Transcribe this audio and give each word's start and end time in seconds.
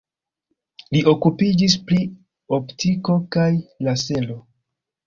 Li 0.95 1.01
okupiĝis 1.11 1.75
pri 1.91 2.01
optiko 2.59 3.21
kaj 3.39 3.49
lasero. 3.89 4.43